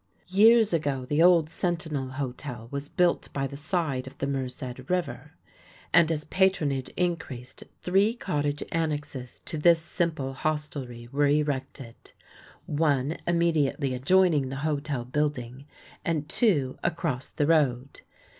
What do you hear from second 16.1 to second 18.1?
two across the road.